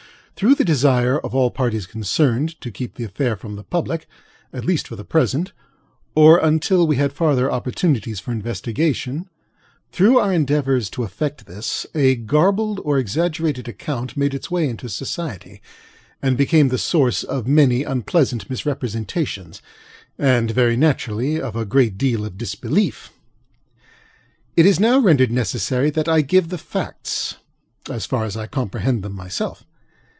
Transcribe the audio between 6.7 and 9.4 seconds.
we had farther opportunities for investigationŌĆöthrough